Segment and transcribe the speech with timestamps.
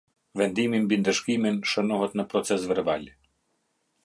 [0.39, 3.07] Vendimi mbi ndëshkimin shënohet në procesverbal.